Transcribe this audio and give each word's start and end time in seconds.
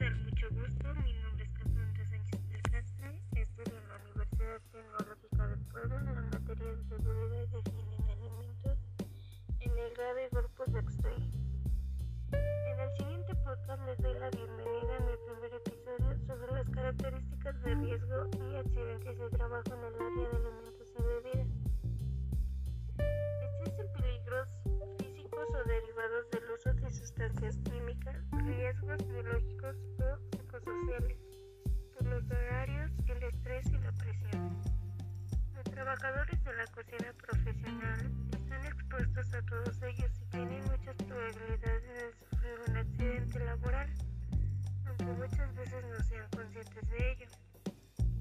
Doctor, 0.00 0.18
mucho 0.24 0.48
gusto. 0.52 0.94
Mi 1.04 1.12
nombre 1.12 1.44
es 1.44 1.50
Cassandra 1.50 2.08
Sánchez 2.08 2.48
del 2.48 2.62
Castro. 2.62 3.10
Estudio 3.36 3.78
en 3.78 3.88
la 3.88 3.96
Universidad 3.96 4.60
Tecnológica 4.72 5.46
del 5.48 5.58
Pueblo 5.66 5.98
en 5.98 6.06
la 6.06 6.22
materia 6.22 6.74
de 6.74 6.84
seguridad 6.84 7.48
de 7.48 7.58
higiene 7.58 7.96
de 8.06 8.12
alimentos 8.12 8.78
en 9.60 9.78
el 9.78 9.94
grado 9.94 10.20
Corpus 10.30 10.72
Dexteri. 10.72 11.30
En 12.32 12.80
el 12.80 12.96
siguiente 12.96 13.34
podcast 13.44 13.84
les 13.84 13.98
doy 13.98 14.14
la 14.14 14.30
bienvenida 14.30 14.96
a 14.96 15.00
mi 15.00 15.12
primer 15.26 15.52
episodio 15.60 16.26
sobre 16.26 16.52
las 16.52 16.70
características 16.70 17.62
de 17.62 17.74
riesgo 17.74 18.30
y 18.32 18.56
accidentes 18.56 19.18
de 19.18 19.28
trabajo 19.28 19.74
en 19.74 19.84
el 19.84 19.94
área 19.94 20.30
de 20.30 20.36
alimentos. 20.36 20.79
Derivados 26.64 26.64
del 26.64 26.74
uso 26.74 26.84
de 26.84 26.90
sustancias 26.90 27.58
químicas, 27.64 28.16
riesgos 28.44 29.06
biológicos 29.08 29.76
o 29.98 30.18
psicosociales 30.30 31.18
por 31.96 32.06
los 32.06 32.24
horarios, 32.30 32.90
el 33.08 33.22
estrés 33.22 33.66
y 33.66 33.78
la 33.78 33.92
presión. 33.92 34.62
Los 35.54 35.64
trabajadores 35.64 36.44
de 36.44 36.54
la 36.54 36.66
cocina 36.66 37.12
profesional 37.26 38.10
están 38.32 38.66
expuestos 38.66 39.34
a 39.34 39.42
todos 39.42 39.82
ellos 39.82 40.10
y 40.20 40.30
tienen 40.30 40.64
muchas 40.64 40.96
probabilidades 40.96 41.82
de 41.82 42.12
sufrir 42.18 42.58
un 42.68 42.76
accidente 42.76 43.44
laboral, 43.44 43.90
aunque 44.86 45.04
muchas 45.04 45.54
veces 45.54 45.84
no 45.90 46.04
sean 46.04 46.28
conscientes 46.34 46.90
de 46.90 47.12
ello. 47.12 47.26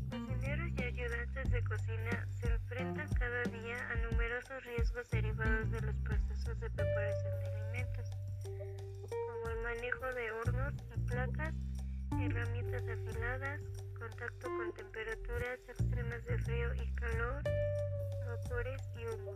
Cocineros 0.09 0.71
y 0.77 0.83
ayudantes 0.83 1.52
de 1.52 1.63
cocina 1.63 2.27
se 2.39 2.52
enfrentan 2.52 3.09
cada 3.13 3.44
día 3.44 3.77
a 3.91 3.95
numerosos 4.09 4.63
riesgos 4.66 5.09
derivados 5.11 5.71
de 5.71 5.81
los 5.81 5.95
procesos 5.97 6.59
de 6.59 6.69
preparación 6.71 7.39
de 7.44 7.58
manejo 9.89 10.13
de 10.13 10.31
hornos 10.31 10.73
y 10.95 10.99
placas, 11.07 11.53
herramientas 12.11 12.83
afiladas, 12.83 13.61
contacto 13.97 14.47
con 14.47 14.71
temperaturas 14.73 15.59
extremas 15.67 16.23
de 16.25 16.37
frío 16.39 16.73
y 16.75 16.91
calor, 16.93 17.41
vapores 18.27 18.81
y 18.97 19.05
humo. 19.05 19.33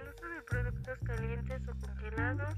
El 0.00 0.08
uso 0.08 0.28
de 0.28 0.42
productos 0.42 0.98
calientes 1.04 1.60
o 1.68 1.86
congelados, 1.86 2.54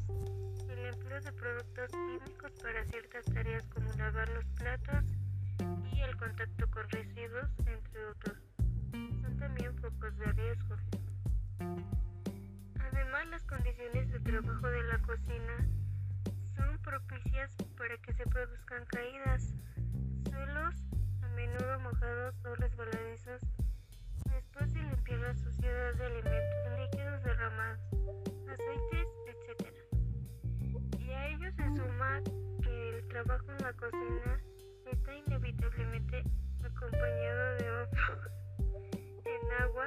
el 0.68 0.86
empleo 0.86 1.20
de 1.20 1.32
productos 1.32 1.90
químicos 1.90 2.52
para 2.62 2.84
ciertas 2.84 3.24
tareas 3.24 3.64
como 3.74 3.92
lavar 3.94 4.28
los 4.28 4.44
platos 4.56 5.04
y 5.92 6.00
el 6.02 6.16
contacto 6.16 6.70
con 6.70 6.88
residuos, 6.90 7.50
entre 7.66 8.06
otros. 8.06 8.38
Son 8.92 9.36
también 9.38 9.76
focos 9.78 10.16
de 10.18 10.26
riesgo. 10.32 10.76
Además, 12.78 13.26
las 13.28 13.42
condiciones 13.42 14.12
de 14.12 14.20
trabajo 14.20 14.68
de 14.68 14.82
la 14.84 14.98
cocina 14.98 15.66
propicias 16.90 17.54
para 17.78 17.96
que 17.98 18.12
se 18.14 18.24
produzcan 18.26 18.84
caídas, 18.86 19.54
suelos 20.28 20.74
a 21.22 21.28
menudo 21.36 21.78
mojados 21.78 22.34
o 22.44 22.54
resbaladizos 22.56 23.42
después 24.28 24.74
de 24.74 24.82
limpiar 24.82 25.20
la 25.20 25.34
suciedad 25.36 25.94
de 25.94 26.04
alimentos 26.06 26.78
líquidos 26.80 27.22
derramados, 27.22 27.80
aceites, 28.50 29.06
etc. 29.30 29.72
Y 30.98 31.10
a 31.12 31.28
ello 31.28 31.52
se 31.52 31.64
suma 31.76 32.20
que 32.60 32.88
el 32.88 33.06
trabajo 33.06 33.46
en 33.52 33.62
la 33.62 33.72
cocina 33.74 34.40
está 34.90 35.14
inevitablemente 35.14 36.24
acompañado 36.64 37.54
de 37.54 37.70
humo 37.70 37.90
en 39.36 39.62
agua, 39.62 39.86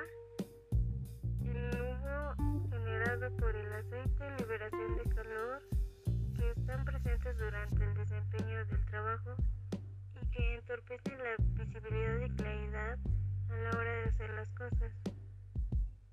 el 1.44 1.82
humo 1.82 2.70
generado 2.70 3.36
por 3.36 3.54
el 3.54 3.74
aceite, 3.74 4.32
liberación 4.40 4.83
presentes 7.24 7.38
durante 7.38 7.84
el 7.84 7.94
desempeño 7.96 8.66
del 8.66 8.86
trabajo 8.86 9.36
y 10.22 10.26
que 10.32 10.56
entorpecen 10.56 11.18
la 11.20 11.36
visibilidad 11.54 12.20
y 12.20 12.30
claridad 12.36 13.00
a 13.50 13.58
la 13.58 13.70
hora 13.78 13.92
de 13.92 14.04
hacer 14.10 14.30
las 14.32 14.50
cosas. 14.52 14.92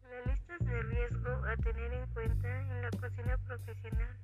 La 0.09 0.33
lista 0.33 0.57
de 0.61 0.83
riesgo 0.83 1.31
a 1.47 1.57
tener 1.57 1.93
en 1.93 2.07
cuenta 2.09 2.61
en 2.61 2.83
la 2.83 2.91
cocina 2.91 3.37
profesional 3.39 4.17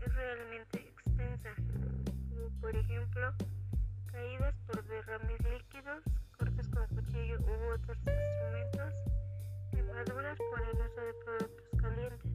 es 0.00 0.14
realmente 0.14 0.78
extensa, 0.80 1.50
como 2.30 2.60
por 2.60 2.74
ejemplo 2.74 3.34
caídas 4.10 4.54
por 4.66 4.82
derrames 4.84 5.40
líquidos, 5.42 6.02
cortes 6.38 6.68
con 6.68 6.86
cuchillo 6.88 7.38
u 7.40 7.74
otros 7.74 7.98
instrumentos, 7.98 8.94
quemaduras 9.70 10.38
por 10.38 10.62
el 10.62 10.80
uso 10.80 11.00
de 11.00 11.14
productos 11.24 11.80
calientes. 11.80 12.32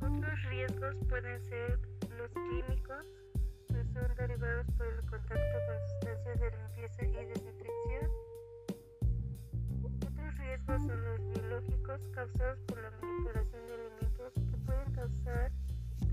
Otros 0.00 0.42
riesgos 0.44 0.96
pueden 1.08 1.42
ser 1.42 1.95
los 2.16 2.30
químicos, 2.32 3.06
son 3.68 4.14
derivados 4.16 4.66
por 4.76 4.86
el 4.86 5.00
contacto 5.02 5.58
con 5.66 5.78
sustancias 5.88 6.40
de 6.40 6.50
limpieza 6.50 7.04
y 7.04 7.26
desinfección. 7.26 8.10
Otros 9.82 10.38
riesgos 10.38 10.82
son 10.82 11.04
los 11.04 11.20
biológicos 11.28 12.08
causados 12.14 12.58
por 12.66 12.80
la 12.80 12.90
manipulación 12.90 13.66
de 13.66 13.74
alimentos 13.74 14.32
que 14.34 14.56
pueden 14.64 14.92
causar 14.92 15.52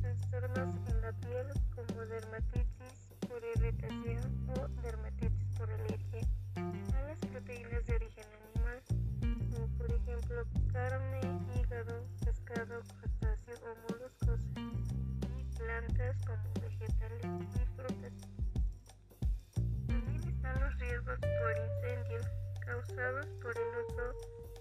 trastornos 0.01 0.75
en 0.89 1.01
la 1.01 1.13
piel 1.13 1.47
como 1.75 2.05
dermatitis 2.05 3.13
por 3.27 3.41
irritación 3.55 4.49
o 4.57 4.67
dermatitis 4.81 5.49
por 5.57 5.71
alergia 5.71 6.21
a 6.55 7.01
las 7.07 7.19
proteínas 7.19 7.85
de 7.85 7.95
origen 7.95 8.25
animal, 8.41 8.81
como 9.51 9.67
por 9.77 9.91
ejemplo 9.91 10.43
carne, 10.71 11.32
como 16.25 16.53
vegetales 16.61 17.25
y 17.55 17.65
frutas. 17.75 18.13
También 19.87 20.23
están 20.27 20.59
los 20.59 20.79
riesgos 20.79 21.19
por 21.19 21.57
incendio 21.57 22.19
causados 22.65 23.27
por 23.41 23.57
el 23.57 23.69
uso 23.85 24.05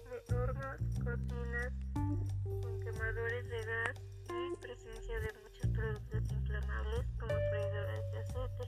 de 0.09 0.35
hornos, 0.35 0.77
cocinas 1.03 1.73
con 1.93 2.79
quemadores 2.79 3.49
de 3.49 3.65
gas 3.65 4.01
y 4.29 4.55
presencia 4.57 5.19
de 5.19 5.33
muchos 5.43 5.67
productos 5.71 6.31
inflamables 6.31 7.05
como 7.19 7.33
freidores 7.33 8.11
de 8.11 8.19
aceite. 8.19 8.65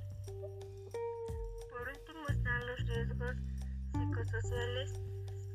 Por 1.72 1.88
último 1.88 2.28
están 2.30 2.68
los 2.68 2.80
riesgos 2.88 3.36
psicosociales, 3.94 4.94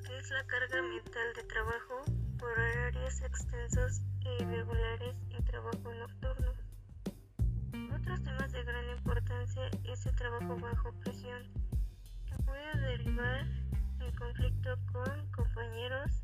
que 0.06 0.18
es 0.18 0.30
la 0.30 0.44
carga 0.46 0.82
mental 0.82 1.32
de 1.36 1.42
trabajo 1.44 2.02
por 2.38 2.50
horarios 2.50 3.20
extensos 3.22 4.00
e 4.24 4.42
irregulares 4.42 5.16
y 5.30 5.42
trabajo 5.42 5.94
nocturno. 5.94 6.69
Importancia 9.90 9.94
es 9.94 10.06
el 10.06 10.16
trabajo 10.16 10.56
bajo 10.58 10.92
presión, 11.00 11.42
puede 12.44 12.80
derivar 12.80 13.46
en 14.00 14.14
conflicto 14.14 14.76
con 14.92 15.30
compañeros 15.32 16.22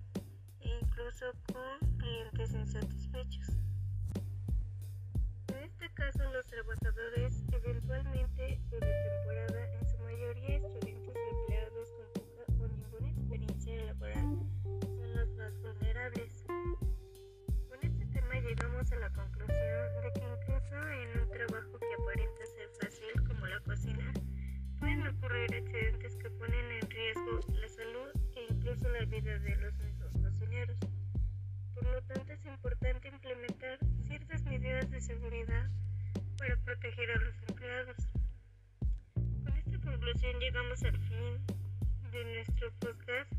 e 0.61 0.69
incluso 0.81 1.27
con 1.53 1.97
clientes 1.99 2.53
insatisfechos. 2.53 3.49
En 5.49 5.65
este 5.65 5.89
caso, 5.95 6.19
los 6.33 6.47
trabajadores, 6.47 7.45
eventualmente 7.53 8.61
o 8.71 8.75
de 8.75 8.93
temporada, 9.11 9.73
en 9.75 9.89
su 9.89 9.99
mayoría 9.99 10.57
estudiantes 10.57 11.17
empleados 11.33 11.89
con 11.93 12.23
poca 12.23 12.65
o 12.65 12.69
ninguna 12.69 13.11
experiencia 13.11 13.85
laboral, 13.85 14.39
son 14.63 15.15
los 15.15 15.29
más 15.37 15.59
vulnerables. 15.61 16.45
Con 17.69 17.79
este 17.83 18.07
tema 18.07 18.35
llegamos 18.41 18.93
a 18.93 18.97
la 18.97 19.11
conclusión 19.11 19.26
pueden 25.07 25.19
ocurrir 25.19 25.55
accidentes 25.55 26.17
que 26.17 26.31
ponen 26.31 26.73
en 26.73 26.91
riesgo 26.91 27.41
la 27.61 27.69
salud 27.69 28.11
e 28.35 28.53
incluso 28.53 28.89
la 28.89 29.05
vida 29.05 29.39
de 29.39 29.57
los 29.57 29.75
mismos 29.79 30.13
cocineros. 30.23 30.77
Por 31.75 31.85
lo 31.85 32.03
tanto, 32.03 32.33
es 32.33 32.45
importante 32.47 33.09
implementar 33.09 33.79
ciertas 34.07 34.43
medidas 34.45 34.91
de 34.91 35.01
seguridad 35.01 35.71
para 36.39 36.57
proteger 36.57 37.11
a 37.11 37.21
los 37.21 37.35
empleados. 37.49 37.97
Con 39.45 39.57
esta 39.57 39.79
conclusión 39.81 40.41
llegamos 40.41 40.83
al 40.83 40.99
fin 40.99 41.47
de 42.11 42.25
nuestro 42.25 42.73
podcast 42.81 43.33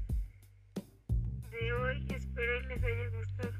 de 1.51 1.74
hoy. 1.74 2.07
Espero 2.15 2.62
les 2.62 2.83
haya 2.83 3.09
gustado. 3.09 3.56